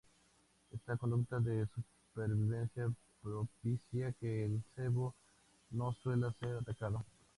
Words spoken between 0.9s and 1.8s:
conducta de